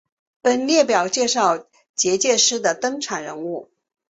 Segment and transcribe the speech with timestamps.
[0.41, 3.69] 本列表介绍结界师的登场人物。